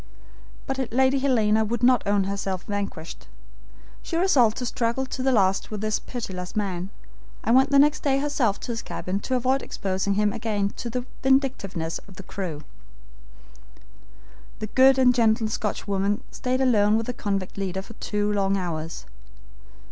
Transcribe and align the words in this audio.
But 0.65 0.91
Lady 0.91 1.19
Helena 1.19 1.63
would 1.63 1.83
not 1.83 2.01
own 2.07 2.23
herself 2.23 2.63
vanquished. 2.63 3.27
She 4.01 4.17
resolved 4.17 4.57
to 4.57 4.65
struggle 4.65 5.05
to 5.05 5.21
the 5.21 5.31
last 5.31 5.69
with 5.69 5.81
this 5.81 5.99
pitiless 5.99 6.55
man, 6.55 6.89
and 7.43 7.55
went 7.55 7.69
next 7.69 8.01
day 8.01 8.17
herself 8.17 8.59
to 8.61 8.71
his 8.71 8.81
cabin 8.81 9.19
to 9.19 9.35
avoid 9.35 9.61
exposing 9.61 10.15
him 10.15 10.33
again 10.33 10.69
to 10.77 10.89
the 10.89 11.05
vindictiveness 11.21 11.99
of 12.07 12.15
the 12.15 12.23
crew. 12.23 12.63
The 14.57 14.67
good 14.73 14.97
and 14.97 15.13
gentle 15.13 15.47
Scotchwoman 15.49 16.23
stayed 16.31 16.61
alone 16.61 16.97
with 16.97 17.05
the 17.05 17.13
convict 17.13 17.55
leader 17.55 17.83
for 17.83 17.93
two 17.93 18.33
long 18.33 18.57
hours. 18.57 19.05